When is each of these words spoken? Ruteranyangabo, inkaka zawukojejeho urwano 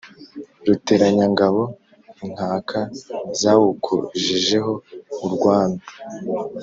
Ruteranyangabo, 0.65 1.61
inkaka 2.23 2.79
zawukojejeho 3.41 4.73
urwano 5.25 5.79